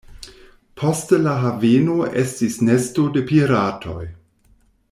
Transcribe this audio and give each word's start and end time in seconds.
Poste 0.81 1.19
la 1.25 1.33
haveno 1.43 1.99
estis 2.23 2.59
nesto 2.71 3.07
de 3.19 3.27
piratoj. 3.33 4.01